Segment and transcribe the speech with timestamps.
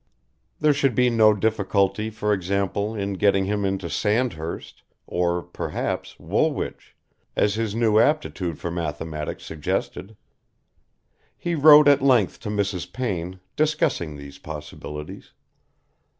[0.59, 4.81] There should be no difficulty for example, in getting him into Sandhurst...
[5.05, 6.95] or, perhaps, Woolwich,
[7.35, 10.17] as his new aptitude for mathematics suggested.
[11.37, 12.91] He wrote at length to Mrs.
[12.91, 15.33] Payne, discussing these possibilities.